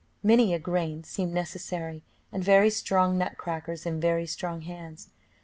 Many 0.23 0.51
a 0.51 0.57
grain 0.57 1.03
seemed 1.03 1.31
necessary, 1.31 2.01
and 2.31 2.43
very 2.43 2.71
strong 2.71 3.19
nut 3.19 3.37
crackers 3.37 3.85
in 3.85 3.99
very 4.01 4.25
strong 4.25 4.61
hands. 4.61 5.11